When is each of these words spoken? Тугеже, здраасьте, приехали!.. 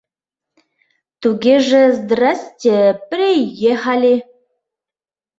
Тугеже, 1.21 1.81
здраасьте, 1.97 2.73
приехали!.. 3.09 4.15